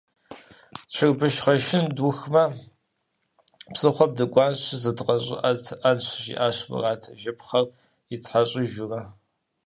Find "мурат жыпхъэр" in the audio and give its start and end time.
6.69-7.65